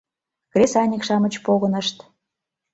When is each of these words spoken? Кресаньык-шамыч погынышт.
Кресаньык-шамыч 0.51 1.33
погынышт. 1.45 1.97